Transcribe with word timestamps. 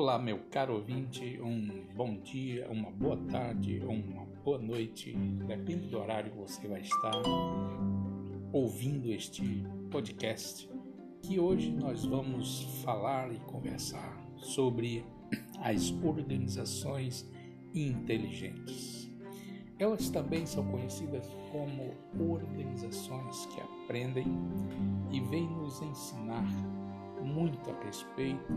Olá, 0.00 0.18
meu 0.18 0.38
caro 0.50 0.76
ouvinte, 0.76 1.38
um 1.42 1.84
bom 1.94 2.16
dia, 2.22 2.66
uma 2.70 2.90
boa 2.90 3.18
tarde, 3.30 3.82
uma 3.86 4.24
boa 4.42 4.56
noite, 4.56 5.12
depende 5.46 5.88
do 5.88 5.98
horário 5.98 6.30
que 6.30 6.38
você 6.38 6.66
vai 6.66 6.80
estar 6.80 7.12
ouvindo 8.50 9.12
este 9.12 9.62
podcast. 9.90 10.66
Que 11.20 11.38
hoje 11.38 11.70
nós 11.70 12.02
vamos 12.06 12.62
falar 12.82 13.30
e 13.30 13.38
conversar 13.40 14.18
sobre 14.36 15.04
as 15.60 15.92
organizações 16.02 17.30
inteligentes. 17.74 19.12
Elas 19.78 20.08
também 20.08 20.46
são 20.46 20.66
conhecidas 20.66 21.28
como 21.52 21.92
organizações 22.18 23.44
que 23.44 23.60
aprendem 23.60 24.24
e 25.10 25.20
vêm 25.20 25.46
nos 25.46 25.82
ensinar 25.82 26.46
muito 27.22 27.70
a 27.70 27.84
respeito 27.84 28.52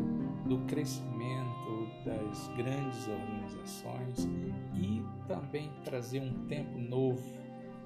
do 0.45 0.59
crescimento 0.65 1.87
das 2.05 2.47
grandes 2.55 3.07
organizações 3.07 4.27
e 4.73 5.03
também 5.27 5.71
trazer 5.83 6.19
um 6.19 6.45
tempo 6.47 6.77
novo, 6.77 7.23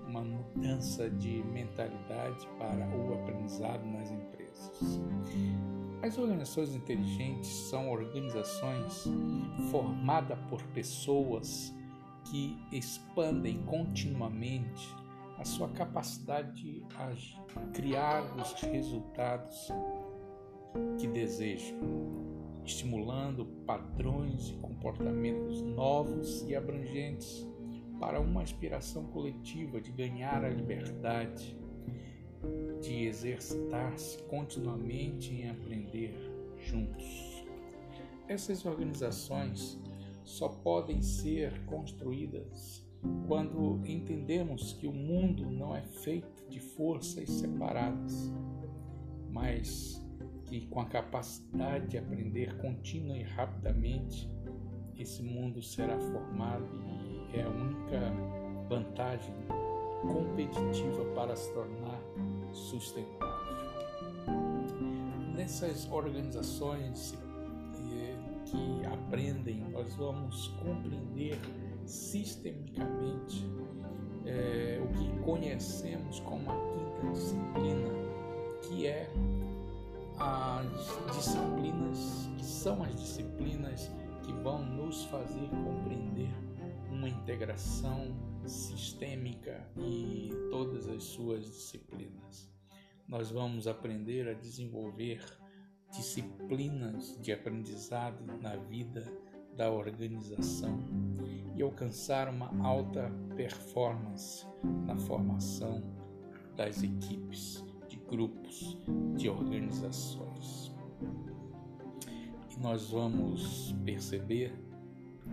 uma 0.07 0.21
mudança 0.21 1.09
de 1.09 1.43
mentalidade 1.43 2.47
para 2.57 2.87
o 2.87 3.13
aprendizado 3.13 3.85
nas 3.85 4.11
empresas. 4.11 4.99
As 6.01 6.17
organizações 6.17 6.75
inteligentes 6.75 7.49
são 7.69 7.89
organizações 7.89 9.03
formadas 9.71 10.37
por 10.49 10.61
pessoas 10.67 11.73
que 12.25 12.57
expandem 12.71 13.63
continuamente 13.63 14.95
a 15.37 15.45
sua 15.45 15.69
capacidade 15.69 16.53
de 16.53 16.85
criar 17.73 18.23
os 18.35 18.53
resultados 18.61 19.69
que 20.97 21.07
desejam, 21.07 21.77
estimulando 22.63 23.45
padrões 23.65 24.49
e 24.49 24.53
comportamentos 24.55 25.61
novos 25.61 26.43
e 26.47 26.55
abrangentes 26.55 27.47
para 27.99 28.19
uma 28.19 28.41
aspiração 28.41 29.05
coletiva 29.07 29.81
de 29.81 29.91
ganhar 29.91 30.43
a 30.43 30.49
liberdade, 30.49 31.57
de 32.81 33.05
exercitar-se 33.05 34.21
continuamente 34.23 35.33
em 35.33 35.49
aprender 35.49 36.13
juntos. 36.59 37.45
Essas 38.27 38.65
organizações 38.65 39.79
só 40.23 40.49
podem 40.49 41.01
ser 41.01 41.65
construídas 41.65 42.85
quando 43.27 43.81
entendemos 43.85 44.73
que 44.73 44.87
o 44.87 44.91
mundo 44.91 45.49
não 45.49 45.75
é 45.75 45.81
feito 45.81 46.47
de 46.49 46.59
forças 46.59 47.29
separadas, 47.29 48.31
mas 49.29 50.05
que 50.47 50.65
com 50.67 50.79
a 50.79 50.85
capacidade 50.85 51.87
de 51.87 51.97
aprender 51.97 52.57
contínua 52.57 53.17
e 53.17 53.23
rapidamente, 53.23 54.29
esse 54.97 55.21
mundo 55.21 55.61
será 55.61 55.99
formado 55.99 56.65
e 57.33 57.37
é 57.37 57.43
a 57.43 57.49
única 57.49 58.13
vantagem 58.69 59.35
competitiva 60.01 61.05
para 61.13 61.35
se 61.35 61.53
tornar 61.53 62.01
sustentável. 62.53 63.27
Nessas 65.35 65.89
organizações 65.91 67.13
eh, 67.91 68.15
que 68.45 68.85
aprendem, 68.85 69.59
nós 69.71 69.93
vamos 69.95 70.47
compreender 70.63 71.37
sistemicamente 71.85 73.45
é, 74.25 74.79
o 74.83 74.87
que 74.93 75.19
conhecemos 75.23 76.19
como 76.21 76.49
a 76.49 76.55
quinta 76.55 77.11
disciplina, 77.13 77.89
que 78.63 78.87
é 78.87 79.09
as 80.19 81.15
disciplinas 81.15 82.29
que 82.37 82.45
são 82.45 82.83
as 82.83 82.95
disciplinas 82.95 83.91
que 84.23 84.33
vão 84.33 84.63
nos 84.63 85.05
fazer 85.05 85.49
compreender 85.49 86.33
uma 86.91 87.07
integração 87.07 88.15
sistêmica 88.45 89.69
e 89.77 90.31
todas 90.49 90.87
as 90.87 91.03
suas 91.03 91.45
disciplinas. 91.45 92.49
Nós 93.07 93.29
vamos 93.29 93.67
aprender 93.67 94.27
a 94.27 94.33
desenvolver 94.33 95.23
disciplinas 95.91 97.17
de 97.21 97.31
aprendizado 97.31 98.25
na 98.41 98.55
vida 98.55 99.05
da 99.55 99.71
organização 99.71 100.79
e 101.55 101.61
alcançar 101.61 102.29
uma 102.29 102.51
alta 102.65 103.11
performance 103.35 104.45
na 104.85 104.97
formação 104.97 105.81
das 106.55 106.83
equipes 106.83 107.66
grupos, 108.09 108.77
de 109.15 109.29
organizações. 109.29 110.73
E 112.49 112.59
nós 112.59 112.89
vamos 112.89 113.75
perceber 113.85 114.53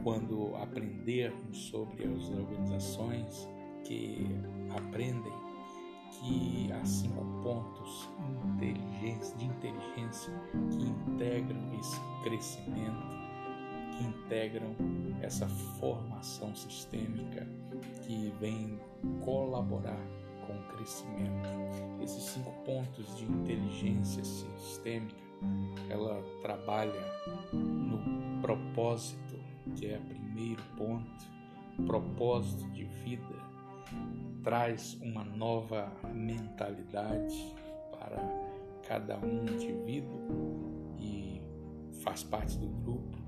quando 0.02 0.54
aprendermos 0.56 1.56
sobre 1.68 2.04
as 2.04 2.28
organizações 2.30 3.48
que 3.84 4.26
aprendem 4.70 5.32
que 6.10 6.70
há 6.72 6.84
cinco 6.84 7.24
pontos 7.42 8.08
de 8.58 9.44
inteligência 9.44 10.32
que 10.70 10.82
integram 10.84 11.78
esse 11.78 12.00
crescimento, 12.22 13.14
que 13.96 14.04
integram 14.04 14.74
essa 15.22 15.48
formação 15.48 16.54
sistêmica 16.54 17.46
que 18.02 18.32
vem 18.40 18.78
colaborar 19.24 20.00
com 20.46 20.52
o 20.52 20.62
crescimento. 20.76 21.48
Esses 22.02 22.22
cinco 22.22 22.52
pontos 22.64 23.16
de 23.16 23.24
inteligência 23.24 24.24
sistêmica, 24.24 25.16
ela 25.88 26.22
trabalha 26.40 27.00
no 27.52 28.40
propósito, 28.40 29.38
que 29.76 29.86
é 29.86 29.98
o 29.98 30.02
primeiro 30.02 30.62
ponto, 30.76 31.26
propósito 31.86 32.68
de 32.70 32.84
vida, 32.84 33.34
traz 34.42 34.94
uma 35.02 35.24
nova 35.24 35.92
mentalidade 36.12 37.54
para 37.98 38.18
cada 38.86 39.18
um 39.18 39.42
indivíduo 39.42 40.94
e 40.98 41.40
faz 42.02 42.22
parte 42.22 42.56
do 42.58 42.66
grupo, 42.66 43.18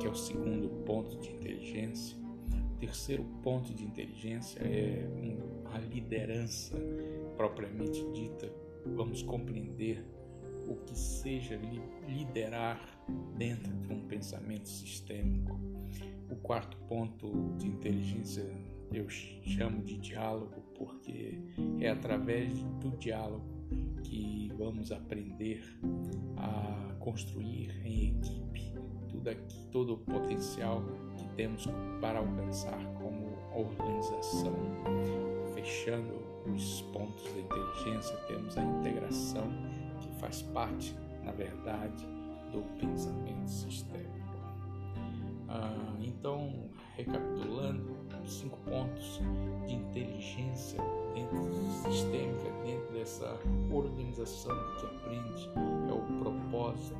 que 0.00 0.06
é 0.06 0.10
o 0.10 0.14
segundo 0.14 0.68
ponto 0.84 1.16
de 1.18 1.30
inteligência 1.30 2.26
terceiro 2.78 3.24
ponto 3.42 3.72
de 3.72 3.84
inteligência 3.84 4.60
é 4.60 5.06
a 5.76 5.78
liderança 5.78 6.74
propriamente 7.36 8.02
dita. 8.12 8.50
Vamos 8.86 9.22
compreender 9.22 10.02
o 10.66 10.74
que 10.76 10.98
seja 10.98 11.60
liderar 12.08 12.80
dentro 13.36 13.72
de 13.72 13.92
um 13.92 14.00
pensamento 14.06 14.68
sistêmico. 14.68 15.60
O 16.30 16.36
quarto 16.36 16.76
ponto 16.88 17.54
de 17.58 17.68
inteligência 17.68 18.44
eu 18.92 19.08
chamo 19.08 19.82
de 19.82 19.98
diálogo, 19.98 20.62
porque 20.74 21.38
é 21.80 21.90
através 21.90 22.62
do 22.80 22.96
diálogo 22.96 23.44
que 24.02 24.50
vamos 24.56 24.90
aprender 24.92 25.62
a 26.36 26.94
construir 27.00 27.70
em 27.84 28.16
equipe 28.16 28.72
tudo 29.08 29.28
aqui, 29.28 29.66
todo 29.70 29.94
o 29.94 29.98
potencial 29.98 30.82
temos 31.36 31.66
para 32.00 32.18
alcançar 32.18 32.78
como 32.94 33.36
organização. 33.54 34.54
Fechando 35.86 36.20
os 36.52 36.82
pontos 36.92 37.22
da 37.32 37.38
inteligência, 37.38 38.16
temos 38.26 38.58
a 38.58 38.62
integração, 38.64 39.46
que 40.00 40.08
faz 40.18 40.42
parte, 40.42 40.96
na 41.24 41.30
verdade, 41.30 42.04
do 42.50 42.60
pensamento 42.80 43.48
sistêmico. 43.48 44.10
Ah, 45.48 45.94
então, 46.00 46.68
recapitulando, 46.96 47.96
cinco 48.24 48.58
pontos 48.68 49.20
de 49.68 49.74
inteligência 49.74 50.80
dentro 51.14 51.54
sistêmica, 51.84 52.50
dentro 52.64 52.92
dessa 52.92 53.38
organização 53.70 54.56
que 54.80 54.86
aprende, 54.86 55.48
é 55.88 55.92
o 55.92 56.18
propósito, 56.20 56.96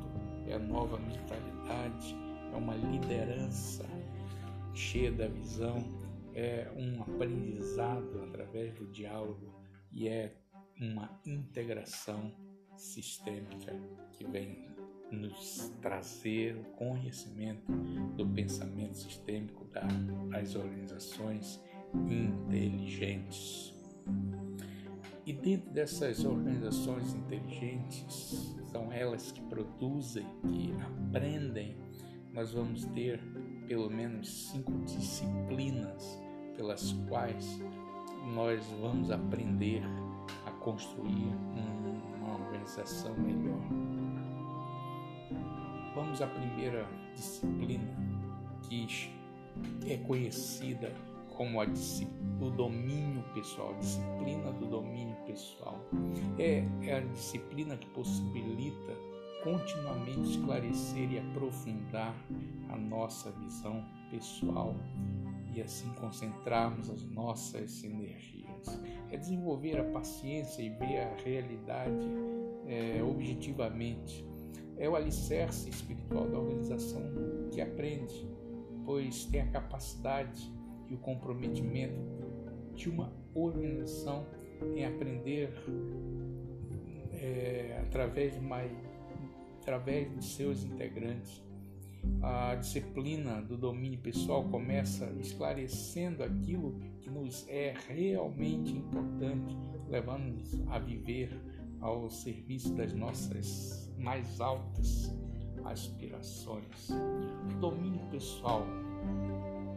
é 0.47 0.53
a 0.53 0.59
nova 0.59 0.97
mentalidade, 0.97 2.15
é 2.53 2.55
uma 2.55 2.75
liderança 2.75 3.85
cheia 4.73 5.11
da 5.11 5.27
visão, 5.27 5.83
é 6.37 6.71
um 6.77 7.01
aprendizado 7.01 8.21
através 8.21 8.71
do 8.75 8.85
diálogo 8.91 9.59
e 9.91 10.07
é 10.07 10.37
uma 10.79 11.19
integração 11.25 12.31
sistêmica 12.75 13.73
que 14.11 14.23
vem 14.27 14.69
nos 15.11 15.73
trazer 15.81 16.55
o 16.55 16.63
conhecimento 16.75 17.71
do 18.15 18.27
pensamento 18.27 18.95
sistêmico 18.95 19.65
das 19.65 20.53
organizações 20.55 21.59
inteligentes. 22.07 23.73
E 25.25 25.33
dentro 25.33 25.71
dessas 25.71 26.23
organizações 26.23 27.15
inteligentes, 27.15 28.55
são 28.71 28.91
elas 28.91 29.31
que 29.31 29.41
produzem, 29.41 30.25
que 30.43 30.71
aprendem, 30.83 31.75
nós 32.31 32.53
vamos 32.53 32.85
ter 32.85 33.19
pelo 33.67 33.89
menos 33.89 34.51
cinco 34.51 34.71
disciplinas 34.85 36.26
pelas 36.57 36.91
quais 37.07 37.61
nós 38.33 38.65
vamos 38.81 39.11
aprender 39.11 39.81
a 40.45 40.51
construir 40.51 41.31
uma 42.17 42.33
organização 42.33 43.15
melhor. 43.15 43.61
Vamos 45.95 46.21
à 46.21 46.27
primeira 46.27 46.85
disciplina 47.13 47.95
que 48.63 48.87
é 49.87 49.97
conhecida 49.97 50.93
como 51.35 51.61
a 51.61 51.65
o 52.41 52.49
domínio 52.49 53.23
pessoal, 53.33 53.69
a 53.69 53.77
disciplina 53.77 54.51
do 54.53 54.65
domínio 54.65 55.15
pessoal. 55.27 55.79
É, 56.39 56.63
é 56.81 56.97
a 56.97 56.99
disciplina 56.99 57.77
que 57.77 57.87
possibilita 57.89 58.93
continuamente 59.43 60.31
esclarecer 60.31 61.11
e 61.11 61.19
aprofundar 61.19 62.15
a 62.69 62.75
nossa 62.75 63.31
visão 63.31 63.85
pessoal 64.09 64.75
e 65.57 65.61
assim 65.61 65.89
concentrarmos 65.95 66.89
as 66.89 67.03
nossas 67.03 67.83
energias. 67.83 68.79
É 69.09 69.17
desenvolver 69.17 69.79
a 69.79 69.83
paciência 69.85 70.61
e 70.61 70.69
ver 70.69 70.99
a 70.99 71.15
realidade 71.15 72.07
é, 72.67 73.01
objetivamente. 73.01 74.25
É 74.77 74.87
o 74.87 74.95
alicerce 74.95 75.69
espiritual 75.69 76.27
da 76.27 76.37
organização 76.37 77.01
que 77.51 77.59
aprende, 77.59 78.29
pois 78.85 79.25
tem 79.25 79.41
a 79.41 79.47
capacidade 79.47 80.53
e 80.87 80.93
o 80.93 80.97
comprometimento 80.99 81.99
de 82.75 82.89
uma 82.89 83.11
organização 83.33 84.27
em 84.75 84.85
aprender 84.85 85.51
é, 87.13 87.81
através, 87.81 88.35
de 88.35 88.41
mais, 88.41 88.71
através 89.61 90.15
de 90.15 90.23
seus 90.23 90.63
integrantes. 90.63 91.46
A 92.21 92.55
disciplina 92.55 93.41
do 93.41 93.57
domínio 93.57 93.99
pessoal 93.99 94.43
começa 94.45 95.05
esclarecendo 95.19 96.23
aquilo 96.23 96.79
que 97.01 97.09
nos 97.09 97.47
é 97.47 97.73
realmente 97.87 98.75
importante, 98.75 99.55
levando-nos 99.87 100.61
a 100.67 100.79
viver 100.79 101.29
ao 101.79 102.09
serviço 102.09 102.73
das 102.73 102.93
nossas 102.93 103.91
mais 103.97 104.41
altas 104.41 105.15
aspirações. 105.65 106.89
O 106.89 107.59
domínio 107.59 108.05
pessoal 108.09 108.63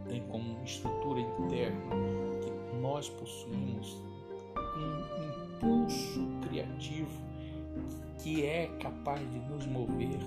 tem 0.07 0.21
como 0.27 0.63
estrutura 0.63 1.19
interna 1.19 1.95
que 2.41 2.77
nós 2.77 3.09
possuímos 3.09 3.97
um 4.77 5.55
impulso 5.55 6.27
criativo 6.47 7.31
que 8.19 8.45
é 8.45 8.67
capaz 8.79 9.19
de 9.31 9.39
nos 9.39 9.65
mover 9.65 10.19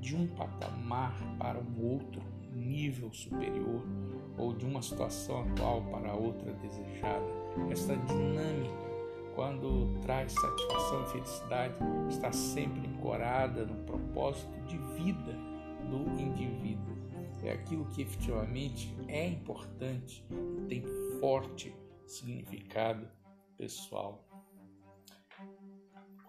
de 0.00 0.16
um 0.16 0.26
patamar 0.26 1.14
para 1.38 1.58
um 1.58 1.84
outro 1.84 2.22
nível 2.52 3.12
superior 3.12 3.82
ou 4.36 4.52
de 4.54 4.64
uma 4.64 4.82
situação 4.82 5.42
atual 5.42 5.82
para 5.90 6.14
outra 6.14 6.52
desejada. 6.54 7.26
Essa 7.70 7.96
dinâmica, 7.96 8.90
quando 9.34 10.00
traz 10.00 10.32
satisfação 10.32 11.02
e 11.02 11.06
felicidade, 11.08 11.74
está 12.08 12.32
sempre 12.32 12.88
ancorada 12.88 13.64
no 13.64 13.76
propósito 13.84 14.60
de 14.66 14.78
vida 14.78 15.32
do 15.90 16.20
indivíduo 16.20 17.00
é 17.42 17.52
aquilo 17.52 17.86
que 17.86 18.02
efetivamente 18.02 18.94
é 19.08 19.26
importante, 19.26 20.24
tem 20.68 20.82
forte 21.20 21.74
significado 22.06 23.08
pessoal. 23.56 24.29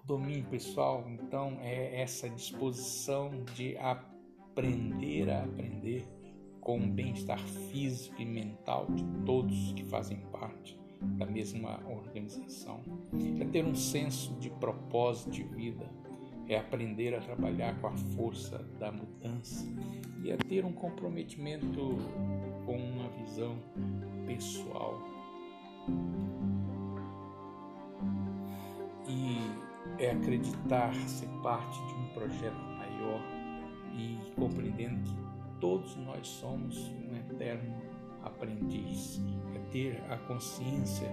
Domínio 0.03 0.43
pessoal, 0.45 1.05
então, 1.07 1.57
é 1.61 2.01
essa 2.01 2.27
disposição 2.29 3.29
de 3.55 3.77
aprender 3.77 5.29
a 5.29 5.43
aprender 5.43 6.07
com 6.59 6.79
o 6.79 6.87
bem-estar 6.87 7.39
físico 7.39 8.19
e 8.21 8.25
mental 8.25 8.87
de 8.89 9.03
todos 9.25 9.73
que 9.73 9.83
fazem 9.85 10.19
parte 10.31 10.79
da 11.01 11.25
mesma 11.25 11.79
organização. 11.87 12.81
É 13.39 13.45
ter 13.45 13.63
um 13.63 13.75
senso 13.75 14.33
de 14.39 14.49
propósito 14.49 15.31
de 15.31 15.43
vida, 15.43 15.89
é 16.47 16.57
aprender 16.57 17.15
a 17.15 17.21
trabalhar 17.21 17.79
com 17.79 17.87
a 17.87 17.97
força 18.15 18.57
da 18.79 18.91
mudança 18.91 19.65
e 20.23 20.31
a 20.31 20.37
ter 20.37 20.65
um 20.65 20.73
comprometimento 20.73 21.97
com 22.65 22.75
uma 22.75 23.07
visão 23.09 23.55
pessoal. 24.25 24.99
E 29.07 29.70
é 30.01 30.11
acreditar 30.11 30.93
ser 30.95 31.27
parte 31.43 31.77
de 31.85 31.93
um 31.93 32.07
projeto 32.07 32.59
maior 32.77 33.21
e 33.95 34.17
compreendendo 34.35 35.03
que 35.03 35.15
todos 35.59 35.95
nós 35.97 36.27
somos 36.27 36.75
um 36.89 37.15
eterno 37.15 37.75
aprendiz. 38.23 39.21
É 39.55 39.59
ter 39.71 40.03
a 40.09 40.17
consciência 40.17 41.07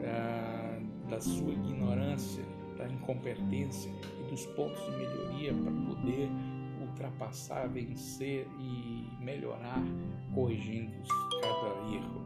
da, 0.00 0.80
da 1.10 1.20
sua 1.20 1.52
ignorância, 1.52 2.42
da 2.78 2.88
incompetência 2.88 3.92
e 4.18 4.30
dos 4.30 4.46
pontos 4.46 4.82
de 4.86 4.90
melhoria 4.92 5.52
para 5.52 5.72
poder 5.72 6.30
ultrapassar, 6.80 7.68
vencer 7.68 8.46
e 8.58 9.06
melhorar, 9.22 9.82
corrigindo 10.34 10.92
cada 11.42 11.94
erro. 11.94 12.20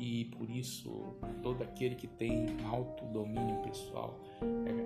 E 0.00 0.24
por 0.36 0.50
isso, 0.50 1.14
todo 1.44 1.62
aquele 1.62 1.94
que 1.94 2.08
tem 2.08 2.46
alto 2.64 3.04
domínio 3.12 3.62
pessoal 3.62 4.18
é, 4.66 4.81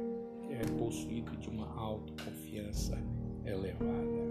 é 0.57 0.79
possuído 0.79 1.37
de 1.37 1.49
uma 1.49 1.69
autoconfiança 1.79 2.99
elevada. 3.45 4.27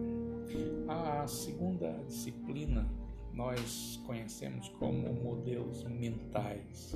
A 0.87 1.27
segunda 1.27 1.91
disciplina 2.07 2.87
nós 3.35 4.01
conhecemos 4.05 4.69
como 4.79 5.13
modelos 5.13 5.83
mentais. 5.83 6.95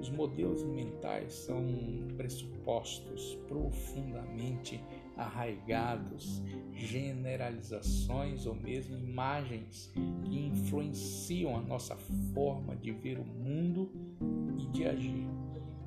Os 0.00 0.10
modelos 0.10 0.64
mentais 0.64 1.32
são 1.32 1.64
pressupostos 2.16 3.36
profundamente 3.46 4.82
arraigados, 5.16 6.42
generalizações 6.72 8.44
ou 8.44 8.54
mesmo 8.54 8.96
imagens 8.96 9.92
que 10.24 10.46
influenciam 10.46 11.56
a 11.56 11.60
nossa 11.60 11.96
forma 12.34 12.74
de 12.76 12.90
ver 12.92 13.18
o 13.18 13.24
mundo 13.24 13.90
e 14.58 14.66
de 14.66 14.84
agir. 14.84 15.28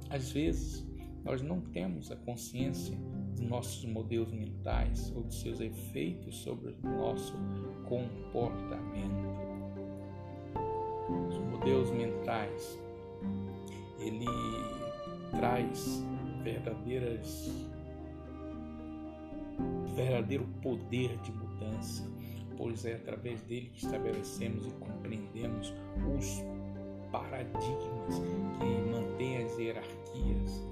Às 0.09 0.31
vezes, 0.31 0.85
nós 1.23 1.41
não 1.41 1.61
temos 1.61 2.11
a 2.11 2.15
consciência 2.15 2.97
de 3.35 3.43
nossos 3.43 3.85
modelos 3.85 4.31
mentais 4.31 5.11
ou 5.15 5.23
de 5.23 5.35
seus 5.35 5.59
efeitos 5.59 6.37
sobre 6.37 6.75
o 6.83 6.89
nosso 6.89 7.33
comportamento 7.87 9.51
os 11.29 11.37
modelos 11.37 11.91
mentais, 11.91 12.79
ele 13.99 14.25
traz 15.31 16.03
verdadeiras 16.43 17.51
verdadeiro 19.95 20.45
poder 20.61 21.17
de 21.17 21.31
mudança, 21.31 22.09
pois 22.57 22.85
é 22.85 22.95
através 22.95 23.41
dele 23.43 23.69
que 23.73 23.85
estabelecemos 23.85 24.65
e 24.65 24.71
compreendemos 24.71 25.73
os 26.15 26.43
paradigmas 27.11 28.19
que 28.57 28.89
mantêm 28.89 29.43
as 29.43 29.57
hierarquias. 29.57 30.70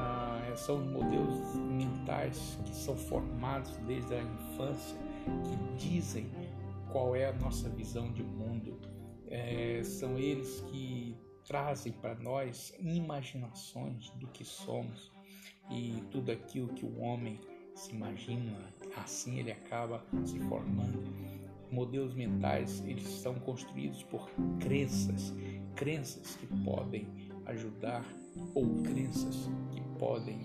Ah, 0.00 0.52
são 0.56 0.78
os 0.78 0.86
modelos 0.86 1.54
mentais 1.56 2.58
que 2.64 2.74
são 2.74 2.96
formados 2.96 3.76
desde 3.86 4.14
a 4.14 4.22
infância, 4.22 4.98
que 5.44 5.76
dizem 5.76 6.30
qual 6.90 7.14
é 7.14 7.26
a 7.26 7.32
nossa 7.32 7.68
visão 7.68 8.12
de 8.12 8.22
mundo, 8.22 8.78
é, 9.28 9.82
são 9.84 10.18
eles 10.18 10.60
que 10.62 11.16
trazem 11.46 11.92
para 11.92 12.14
nós 12.16 12.74
imaginações 12.80 14.10
do 14.10 14.26
que 14.28 14.44
somos. 14.44 15.10
E 15.70 16.02
tudo 16.10 16.32
aquilo 16.32 16.68
que 16.68 16.84
o 16.84 17.00
homem 17.00 17.38
se 17.74 17.92
imagina, 17.92 18.58
assim 18.96 19.38
ele 19.38 19.52
acaba 19.52 20.04
se 20.24 20.38
formando. 20.40 21.00
Modelos 21.70 22.14
mentais, 22.14 22.84
eles 22.84 23.06
são 23.08 23.34
construídos 23.34 24.02
por 24.02 24.28
crenças, 24.58 25.32
crenças 25.76 26.34
que 26.34 26.46
podem 26.64 27.06
ajudar 27.46 28.04
ou 28.54 28.82
crenças 28.82 29.48
que 29.70 29.80
podem 30.00 30.40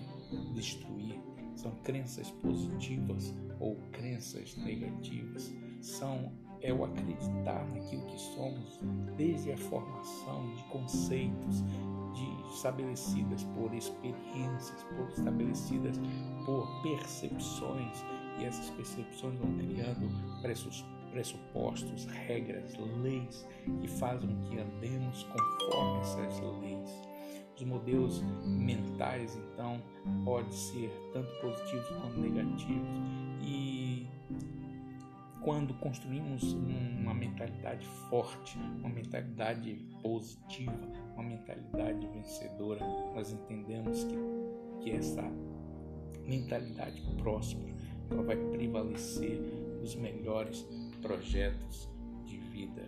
destruir. 0.54 1.18
São 1.56 1.72
crenças 1.82 2.30
positivas 2.30 3.34
ou 3.58 3.76
crenças 3.90 4.54
negativas. 4.58 5.52
São 5.80 6.30
é 6.60 6.72
o 6.72 6.84
acreditar 6.84 7.66
naquilo 7.72 8.04
que 8.06 8.18
somos, 8.18 8.80
desde 9.16 9.52
a 9.52 9.56
formação 9.56 10.54
de 10.54 10.62
conceitos 10.64 11.62
de, 12.14 12.54
estabelecidas 12.54 13.44
por 13.44 13.72
experiências, 13.74 14.82
por, 14.96 15.08
estabelecidas 15.10 15.98
por 16.44 16.82
percepções, 16.82 18.04
e 18.38 18.44
essas 18.44 18.70
percepções 18.70 19.38
vão 19.38 19.56
criando 19.58 20.08
pressupostos, 21.12 22.06
regras, 22.06 22.74
leis 23.02 23.46
que 23.80 23.88
fazem 23.88 24.36
que 24.48 24.58
andemos 24.58 25.24
conforme 25.24 26.00
essas 26.00 26.40
leis. 26.60 27.05
Os 27.56 27.62
modelos 27.62 28.22
mentais, 28.44 29.34
então, 29.36 29.80
podem 30.24 30.52
ser 30.52 30.90
tanto 31.12 31.32
positivos 31.40 31.88
quanto 31.88 32.20
negativos. 32.20 32.86
E 33.42 34.06
quando 35.42 35.72
construímos 35.74 36.52
uma 36.52 37.14
mentalidade 37.14 37.86
forte, 38.10 38.58
uma 38.58 38.88
mentalidade 38.88 39.74
positiva, 40.02 40.72
uma 41.14 41.22
mentalidade 41.22 42.06
vencedora, 42.08 42.84
nós 43.14 43.32
entendemos 43.32 44.04
que, 44.04 44.16
que 44.82 44.90
essa 44.90 45.22
mentalidade 46.26 47.00
próspera 47.22 47.74
ela 48.10 48.22
vai 48.22 48.36
prevalecer 48.36 49.40
os 49.82 49.94
melhores 49.94 50.66
projetos 51.00 51.88
de 52.24 52.38
vida. 52.38 52.82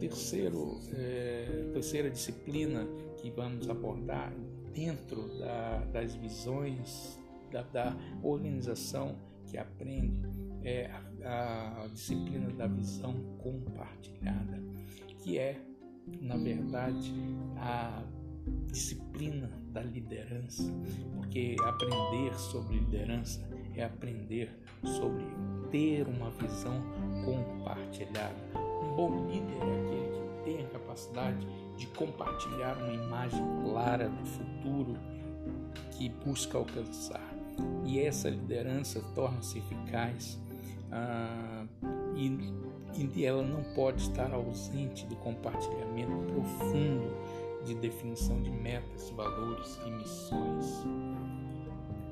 Terceiro, 0.00 0.80
é, 0.94 1.70
terceira 1.74 2.10
disciplina 2.10 2.86
que 3.18 3.30
vamos 3.30 3.68
abordar 3.68 4.32
dentro 4.74 5.28
da, 5.38 5.84
das 5.92 6.14
visões 6.14 7.20
da, 7.52 7.62
da, 7.62 7.96
organização 8.22 9.14
que 9.46 9.58
aprende 9.58 10.26
é 10.62 10.90
a, 11.22 11.82
a 11.84 11.86
disciplina 11.88 12.50
da 12.50 12.66
visão 12.66 13.14
compartilhada, 13.42 14.62
que 15.18 15.38
é, 15.38 15.60
na 16.20 16.36
verdade, 16.38 17.12
a 17.58 18.02
disciplina 18.68 19.50
da 19.70 19.82
liderança, 19.82 20.72
porque 21.14 21.56
aprender 21.62 22.34
sobre 22.38 22.78
liderança 22.78 23.46
é 23.76 23.84
aprender 23.84 24.50
sobre 24.82 25.24
ter 25.70 26.06
uma 26.08 26.30
visão 26.30 26.82
compartilhada. 27.24 28.59
Bom 29.00 29.26
líder 29.28 29.56
é 29.62 29.80
aquele 29.80 30.10
que 30.12 30.44
tem 30.44 30.66
a 30.66 30.68
capacidade 30.68 31.46
de 31.74 31.86
compartilhar 31.86 32.76
uma 32.76 32.92
imagem 32.92 33.42
clara 33.64 34.10
do 34.10 34.26
futuro 34.26 34.94
que 35.92 36.10
busca 36.10 36.58
alcançar. 36.58 37.34
E 37.86 37.98
essa 37.98 38.28
liderança 38.28 39.02
torna-se 39.14 39.56
eficaz 39.56 40.38
ah, 40.92 41.64
e, 42.14 42.52
e 42.94 43.24
ela 43.24 43.42
não 43.42 43.62
pode 43.72 44.02
estar 44.02 44.34
ausente 44.34 45.06
do 45.06 45.16
compartilhamento 45.16 46.12
profundo 46.34 47.10
de 47.64 47.74
definição 47.76 48.42
de 48.42 48.50
metas, 48.50 49.08
valores 49.16 49.80
e 49.86 49.90
missões. 49.92 50.84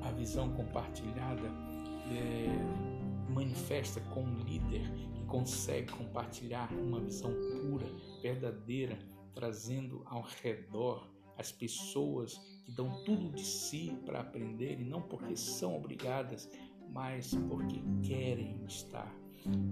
A 0.01 0.09
visão 0.09 0.49
compartilhada 0.53 1.51
é, 2.11 3.31
manifesta 3.31 4.01
com 4.09 4.25
líder 4.47 4.91
consegue 5.29 5.91
compartilhar 5.93 6.71
uma 6.73 6.99
visão 6.99 7.31
pura, 7.31 7.85
verdadeira, 8.21 8.97
trazendo 9.33 10.03
ao 10.05 10.23
redor 10.41 11.07
as 11.37 11.51
pessoas 11.51 12.37
que 12.65 12.71
dão 12.71 13.03
tudo 13.05 13.31
de 13.31 13.45
si 13.45 13.97
para 14.05 14.19
aprender 14.19 14.79
e 14.79 14.83
não 14.83 15.01
porque 15.01 15.35
são 15.35 15.75
obrigadas, 15.77 16.49
mas 16.91 17.33
porque 17.47 17.81
querem 18.03 18.61
estar 18.65 19.09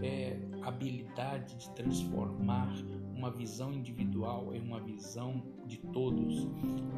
é 0.01 0.39
habilidade 0.61 1.55
de 1.55 1.69
transformar 1.71 2.73
uma 3.13 3.31
visão 3.31 3.73
individual 3.73 4.53
em 4.53 4.61
uma 4.61 4.79
visão 4.79 5.43
de 5.65 5.77
todos 5.77 6.47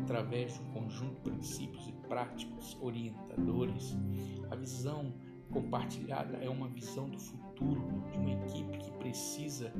através 0.03 0.53
de 0.53 0.61
um 0.61 0.71
conjunto 0.71 1.15
de 1.15 1.21
princípios 1.21 1.87
e 1.87 1.93
práticas 2.07 2.77
orientadores. 2.79 3.97
A 4.51 4.55
visão 4.55 5.13
compartilhada 5.49 6.37
é 6.37 6.49
uma 6.49 6.67
visão 6.67 7.09
do 7.09 7.17
futuro 7.17 7.48
de 7.59 8.17
uma 8.17 8.31
equipe 8.31 8.77
que 8.77 8.91
precisa 8.91 9.71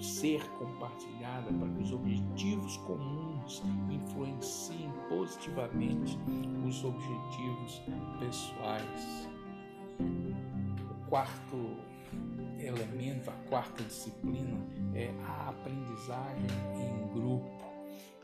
ser 0.00 0.42
compartilhada 0.58 1.52
para 1.52 1.68
que 1.68 1.82
os 1.82 1.92
objetivos 1.92 2.76
comuns 2.78 3.62
influenciem 3.90 4.90
positivamente 5.08 6.18
os 6.66 6.84
objetivos 6.84 7.82
pessoais. 8.18 9.28
O 9.98 11.08
quarto 11.08 11.76
elemento, 12.58 13.30
a 13.30 13.48
quarta 13.48 13.82
disciplina, 13.84 14.58
é 14.94 15.10
a 15.26 15.50
aprendizagem 15.50 16.46
em 16.76 17.14
grupo. 17.14 17.62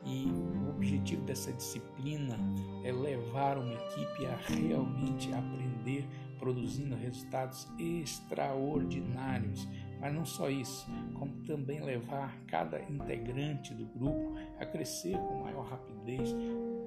E 0.05 0.27
o 0.27 0.71
objetivo 0.71 1.23
dessa 1.23 1.53
disciplina 1.53 2.39
é 2.85 2.93
levar 2.93 3.59
uma 3.59 3.75
equipe 3.75 4.27
a 4.27 4.37
realmente 4.37 5.33
aprender, 5.35 6.09
produzindo 6.39 6.95
resultados 6.95 7.69
extraordinários. 7.79 9.69
Mas 10.01 10.15
não 10.15 10.25
só 10.25 10.49
isso, 10.49 10.87
como 11.15 11.33
também 11.43 11.81
levar 11.81 12.39
cada 12.47 12.81
integrante 12.83 13.75
do 13.75 13.85
grupo 13.87 14.35
a 14.59 14.65
crescer 14.65 15.17
com 15.19 15.43
maior 15.43 15.67
rapidez 15.67 16.33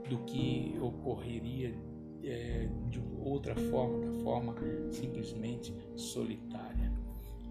do 0.10 0.17
que 0.25 0.77
ocorreria 0.81 1.75
é, 2.24 2.70
de 2.89 3.01
outra 3.20 3.55
forma, 3.55 4.00
da 4.00 4.24
forma 4.24 4.55
simplesmente 4.91 5.74
solitária. 5.96 6.91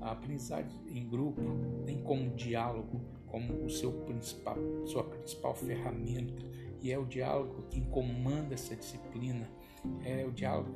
A 0.00 0.12
aprendizagem 0.12 0.80
em 0.88 1.06
grupo 1.06 1.42
tem 1.84 2.02
como 2.02 2.34
diálogo 2.34 3.00
como 3.26 3.64
o 3.64 3.70
seu 3.70 3.92
principal, 3.92 4.56
sua 4.86 5.04
principal 5.04 5.54
ferramenta 5.54 6.42
e 6.82 6.90
é 6.90 6.98
o 6.98 7.04
diálogo 7.04 7.64
que 7.70 7.80
comanda 7.82 8.54
essa 8.54 8.74
disciplina. 8.74 9.48
É 10.04 10.24
o 10.26 10.30
diálogo 10.30 10.74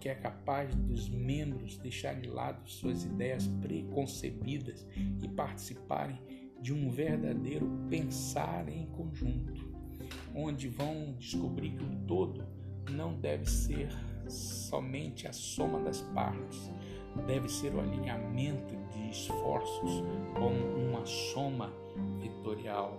que 0.00 0.08
é 0.08 0.14
capaz 0.14 0.74
dos 0.74 1.08
membros 1.08 1.78
deixar 1.78 2.14
de 2.14 2.28
lado 2.28 2.68
suas 2.68 3.04
ideias 3.04 3.46
preconcebidas 3.62 4.86
e 5.22 5.28
participarem 5.28 6.20
de 6.60 6.72
um 6.72 6.90
verdadeiro 6.90 7.66
pensar 7.88 8.68
em 8.68 8.86
conjunto, 8.86 9.66
onde 10.34 10.68
vão 10.68 11.14
descobrir 11.18 11.70
que 11.70 11.84
o 11.84 11.96
todo 12.06 12.46
não 12.90 13.14
deve 13.14 13.46
ser 13.46 13.88
somente 14.28 15.26
a 15.26 15.32
soma 15.32 15.80
das 15.80 16.00
partes, 16.00 16.70
deve 17.26 17.48
ser 17.48 17.74
o 17.74 17.80
alinhamento 17.80 18.74
de 18.92 19.10
esforços 19.10 20.02
como 20.34 20.88
uma 20.88 21.04
soma 21.06 21.72
vetorial. 22.20 22.98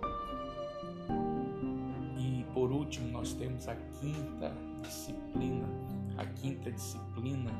Por 2.56 2.72
último, 2.72 3.10
nós 3.10 3.34
temos 3.34 3.68
a 3.68 3.76
quinta 4.00 4.50
disciplina, 4.80 5.68
a 6.16 6.24
quinta 6.24 6.72
disciplina 6.72 7.50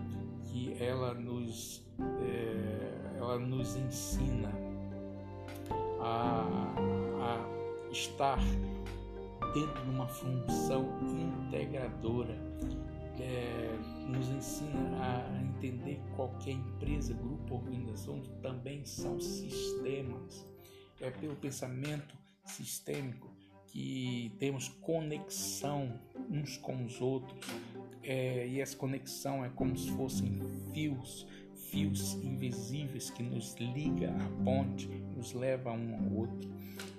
que 0.45 0.75
ela 0.83 1.13
nos, 1.13 1.85
é, 2.23 3.19
ela 3.19 3.39
nos 3.39 3.77
ensina 3.77 4.51
a, 6.01 6.47
a 7.21 7.91
estar 7.93 8.39
dentro 9.53 9.85
de 9.85 9.91
uma 9.91 10.09
função 10.09 10.89
integradora 11.47 12.35
é, 13.21 13.79
nos 14.09 14.31
ensina 14.31 14.81
a 14.99 15.43
entender 15.43 15.97
que 15.97 16.11
qualquer 16.13 16.53
empresa, 16.53 17.13
grupo, 17.13 17.57
organização 17.57 18.23
também 18.41 18.83
são 18.87 19.21
sistemas. 19.21 20.49
É 21.03 21.11
pelo 21.11 21.37
pensamento 21.37 22.17
sistêmico 22.47 23.36
que 23.77 24.33
temos 24.39 24.69
conexão 24.81 26.01
uns 26.31 26.57
com 26.57 26.83
os 26.87 26.99
outros 26.99 27.47
é, 28.03 28.49
e 28.49 28.59
essa 28.59 28.75
conexão 28.75 29.45
é 29.45 29.51
como 29.51 29.77
se 29.77 29.91
fossem 29.91 30.41
fios, 30.73 31.27
fios 31.69 32.15
invisíveis 32.15 33.11
que 33.11 33.23
nos 33.23 33.55
liga 33.57 34.17
à 34.17 34.43
ponte, 34.43 34.89
nos 35.15 35.35
leva 35.35 35.73
um 35.73 35.95
ao 35.95 36.21
outro 36.21 36.51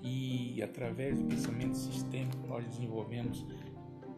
e 0.03 0.61
através 0.61 1.17
do 1.17 1.25
pensamento 1.25 1.75
sistêmico 1.75 2.45
nós 2.45 2.63
desenvolvemos 2.67 3.43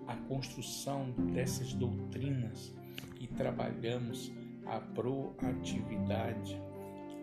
a 0.05 0.17
construção 0.27 1.11
dessas 1.31 1.71
doutrinas 1.71 2.75
e 3.21 3.27
trabalhamos 3.27 4.33
a 4.65 4.81
proatividade. 4.81 6.61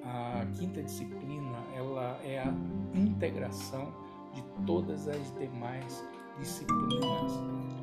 A 0.02 0.46
quinta 0.58 0.82
disciplina 0.82 1.58
ela 1.74 2.18
é 2.24 2.38
a 2.38 2.54
integração 2.94 4.05
de 4.36 4.64
todas 4.66 5.08
as 5.08 5.34
demais 5.38 6.08
disciplinas. 6.38 7.32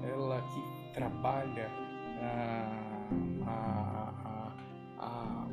Ela 0.04 0.42
que 0.42 0.94
trabalha 0.94 1.70
a, 2.22 3.48
a, 3.48 4.54
a, 5.00 5.06
a 5.06 5.48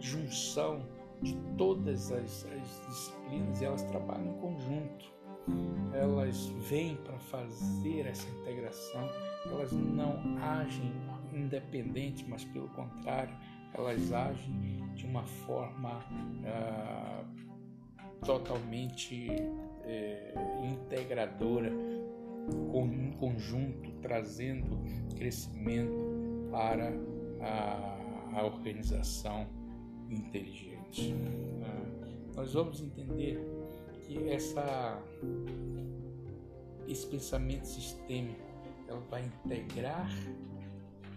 junção 0.00 0.80
de 1.22 1.36
todas 1.56 2.10
as, 2.10 2.46
as 2.46 2.86
disciplinas 2.88 3.60
e 3.60 3.64
elas 3.64 3.82
trabalham 3.84 4.26
em 4.26 4.40
conjunto 4.40 5.20
elas 5.92 6.46
vêm 6.68 6.96
para 6.96 7.18
fazer 7.18 8.06
essa 8.06 8.28
integração, 8.28 9.08
elas 9.46 9.72
não 9.72 10.38
agem 10.40 10.92
independente, 11.32 12.24
mas 12.28 12.44
pelo 12.44 12.68
contrário, 12.68 13.34
elas 13.74 14.12
agem 14.12 14.80
de 14.94 15.06
uma 15.06 15.24
forma 15.24 16.00
ah, 16.44 17.24
totalmente 18.24 19.26
eh, 19.84 20.34
integradora, 20.62 21.70
com 22.70 22.82
um 22.84 23.12
conjunto, 23.12 23.90
trazendo 24.00 24.78
crescimento 25.16 26.48
para 26.50 26.92
a, 27.40 28.38
a 28.38 28.44
organização 28.44 29.46
inteligente. 30.08 31.14
Ah, 31.62 32.10
nós 32.36 32.54
vamos 32.54 32.80
entender 32.80 33.38
que 34.06 34.28
essa, 34.28 35.00
esse 36.88 37.06
pensamento 37.06 37.66
sistêmico 37.66 38.50
ela 38.88 39.00
vai 39.08 39.24
integrar 39.24 40.10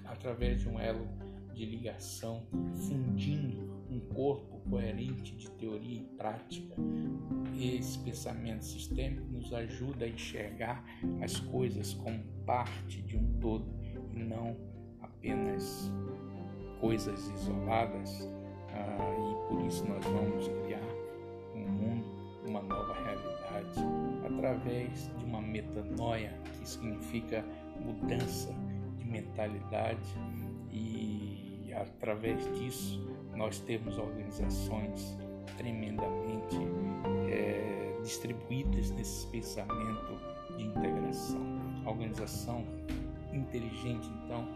através 0.06 0.62
de 0.62 0.70
um 0.70 0.80
elo 0.80 1.08
de 1.54 1.66
ligação, 1.66 2.44
fundindo 2.88 3.74
um 3.90 4.00
corpo 4.00 4.53
coerente 4.70 5.36
de 5.36 5.50
teoria 5.52 6.02
e 6.02 6.18
prática. 6.18 6.76
Esse 7.60 8.00
pensamento 8.00 8.66
sistêmico 8.66 9.26
nos 9.32 9.54
ajuda 9.54 10.06
a 10.06 10.10
enxergar 10.10 10.84
as 11.22 11.40
coisas 11.40 11.94
como 11.94 12.24
parte 12.46 13.02
de 13.02 13.18
um 13.18 13.40
todo 13.40 13.66
e 14.14 14.20
não 14.20 14.56
apenas 15.02 15.92
coisas 16.80 17.30
isoladas 17.30 18.30
ah, 18.70 18.98
e 19.20 19.48
por 19.48 19.66
isso 19.66 19.86
nós 19.88 20.04
vamos 20.04 20.48
criar 20.66 20.82
um 21.56 21.70
mundo, 21.70 22.06
uma 22.46 22.62
nova 22.62 22.94
realidade 22.94 23.80
através 24.26 25.10
de 25.18 25.26
uma 25.26 25.42
metanoia 25.42 26.34
que 26.60 26.68
significa 26.68 27.46
mudança 27.80 28.54
de 28.98 29.06
mentalidade 29.06 30.18
através 31.74 32.44
disso 32.58 33.02
nós 33.36 33.60
temos 33.60 33.98
organizações 33.98 35.18
tremendamente 35.58 36.58
é, 37.30 38.00
distribuídas 38.02 38.92
nesse 38.92 39.28
pensamento 39.28 40.20
de 40.58 40.64
integração. 40.64 41.42
A 41.86 41.90
organização 41.90 42.66
inteligente, 43.32 44.08
então, 44.24 44.48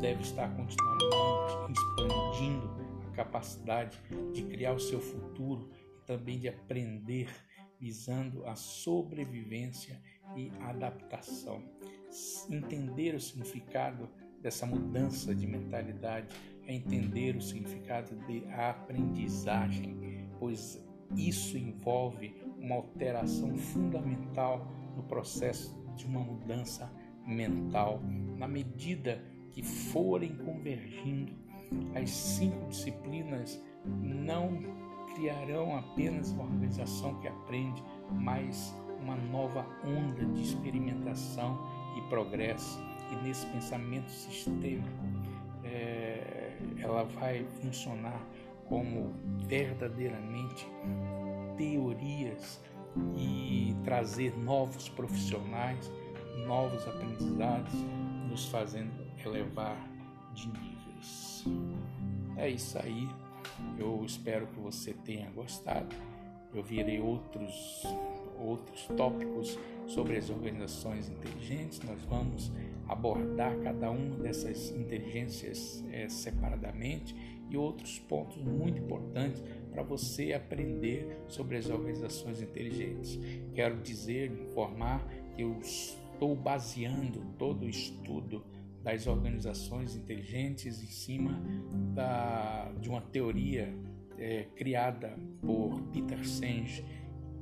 deve 0.00 0.22
estar 0.22 0.48
continuamente 0.54 1.72
expandindo 1.72 2.70
a 3.08 3.16
capacidade 3.16 3.98
de 4.32 4.42
criar 4.44 4.74
o 4.74 4.80
seu 4.80 5.00
futuro 5.00 5.70
e 5.96 6.06
também 6.06 6.38
de 6.38 6.48
aprender 6.48 7.28
visando 7.80 8.44
a 8.46 8.54
sobrevivência 8.56 10.00
e 10.36 10.50
adaptação. 10.60 11.62
Entender 12.50 13.14
o 13.14 13.20
significado 13.20 14.08
dessa 14.42 14.66
mudança 14.66 15.34
de 15.34 15.46
mentalidade 15.46 16.28
é 16.66 16.74
entender 16.74 17.36
o 17.36 17.40
significado 17.40 18.14
de 18.26 18.44
aprendizagem, 18.52 20.28
pois 20.38 20.82
isso 21.16 21.56
envolve 21.56 22.34
uma 22.58 22.76
alteração 22.76 23.56
fundamental 23.56 24.70
no 24.96 25.02
processo 25.02 25.76
de 25.96 26.06
uma 26.06 26.20
mudança 26.20 26.92
mental, 27.26 28.00
na 28.36 28.46
medida 28.46 29.22
que 29.50 29.62
forem 29.62 30.36
convergindo 30.36 31.32
as 31.94 32.10
cinco 32.10 32.68
disciplinas 32.68 33.60
não 33.84 34.58
criarão 35.14 35.76
apenas 35.76 36.30
uma 36.30 36.44
organização 36.44 37.18
que 37.20 37.28
aprende, 37.28 37.82
mas 38.10 38.74
uma 39.00 39.16
nova 39.16 39.66
onda 39.84 40.24
de 40.26 40.42
experimentação 40.42 41.58
e 41.96 42.08
progresso. 42.08 42.78
E 43.10 43.16
nesse 43.16 43.46
pensamento 43.46 44.10
sistêmico, 44.10 44.88
é, 45.64 46.56
ela 46.78 47.04
vai 47.04 47.44
funcionar 47.62 48.20
como 48.66 49.14
verdadeiramente 49.46 50.66
teorias 51.56 52.60
e 53.16 53.74
trazer 53.84 54.36
novos 54.38 54.88
profissionais, 54.88 55.90
novos 56.46 56.86
aprendizados, 56.86 57.74
nos 58.28 58.46
fazendo 58.46 58.92
elevar 59.24 59.76
de 60.34 60.48
níveis. 60.48 61.44
É 62.36 62.48
isso 62.48 62.78
aí. 62.78 63.08
Eu 63.78 64.04
espero 64.04 64.46
que 64.48 64.60
você 64.60 64.92
tenha 64.92 65.30
gostado. 65.30 65.94
Eu 66.54 66.62
virei 66.62 67.00
outros 67.00 67.82
outros 68.40 68.86
tópicos 68.96 69.58
sobre 69.86 70.16
as 70.16 70.30
organizações 70.30 71.08
inteligentes. 71.08 71.80
Nós 71.82 72.02
vamos 72.04 72.52
abordar 72.86 73.56
cada 73.58 73.90
uma 73.90 74.16
dessas 74.16 74.70
inteligências 74.70 75.84
é, 75.90 76.08
separadamente 76.08 77.14
e 77.50 77.56
outros 77.56 77.98
pontos 77.98 78.42
muito 78.42 78.78
importantes 78.78 79.42
para 79.70 79.82
você 79.82 80.32
aprender 80.32 81.24
sobre 81.28 81.56
as 81.56 81.68
organizações 81.68 82.40
inteligentes. 82.42 83.18
Quero 83.54 83.80
dizer, 83.80 84.30
informar 84.30 85.06
que 85.34 85.42
eu 85.42 85.58
estou 85.60 86.34
baseando 86.34 87.20
todo 87.38 87.64
o 87.64 87.68
estudo 87.68 88.44
das 88.82 89.06
organizações 89.06 89.96
inteligentes 89.96 90.82
em 90.82 90.86
cima 90.86 91.40
da, 91.94 92.72
de 92.80 92.88
uma 92.88 93.00
teoria 93.00 93.74
é, 94.18 94.44
criada 94.56 95.16
por 95.40 95.80
Peter 95.92 96.26
Senge, 96.26 96.84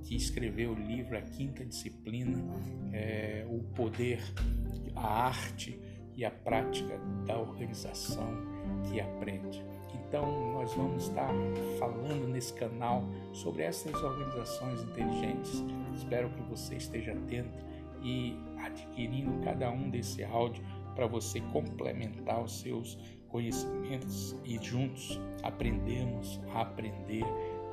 que 0.07 0.15
escreveu 0.15 0.71
o 0.71 0.75
livro 0.75 1.19
A 1.19 1.21
Quinta 1.21 1.65
Disciplina, 1.65 2.39
é, 2.93 3.45
o 3.51 3.59
poder, 3.75 4.23
a 4.95 5.25
arte 5.27 5.79
e 6.15 6.25
a 6.25 6.31
prática 6.31 6.97
da 7.27 7.37
organização 7.37 8.33
que 8.89 9.01
aprende. 9.01 9.63
Então, 9.93 10.53
nós 10.53 10.73
vamos 10.75 11.09
estar 11.09 11.33
falando 11.81 12.29
nesse 12.29 12.53
canal 12.55 13.05
sobre 13.33 13.65
essas 13.65 13.95
organizações 13.95 14.81
inteligentes. 14.85 15.65
Espero 15.97 16.31
que 16.31 16.43
você 16.43 16.77
esteja 16.77 17.13
atento 17.13 17.67
e 18.01 18.39
adquirindo 18.59 19.41
cada 19.45 19.69
um 19.73 19.91
desse 19.91 20.23
áudio 20.23 20.65
para 20.95 21.09
você 21.09 21.41
complementar 21.53 22.43
os 22.43 22.61
seus 22.61 22.97
conhecimentos 23.29 24.37
e 24.45 24.57
juntos 24.63 25.21
aprendemos 25.43 26.41
a 26.55 26.63
aprender 26.63 27.25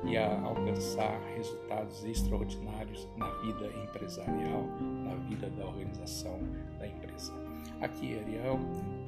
e 0.06 0.16
a 0.16 0.40
alcançar 0.42 1.20
resultados 1.34 2.04
extraordinários 2.04 3.08
na 3.16 3.30
vida 3.40 3.66
empresarial, 3.82 4.66
na 5.04 5.14
vida 5.28 5.48
da 5.50 5.66
organização 5.66 6.38
da 6.78 6.86
empresa. 6.86 7.32
Aqui, 7.80 8.18
Ariel, 8.18 8.58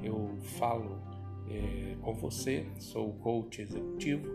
eu 0.03 0.37
falo 0.59 0.99
é, 1.49 1.95
com 2.01 2.13
você, 2.13 2.67
sou 2.79 3.13
coach 3.13 3.61
executivo 3.61 4.27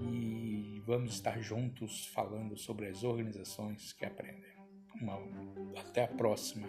e 0.00 0.82
vamos 0.86 1.12
estar 1.12 1.40
juntos 1.40 2.06
falando 2.06 2.56
sobre 2.56 2.88
as 2.88 3.04
organizações 3.04 3.92
que 3.92 4.04
aprendem. 4.04 4.50
Uma, 5.00 5.18
até 5.78 6.04
a 6.04 6.08
próxima. 6.08 6.68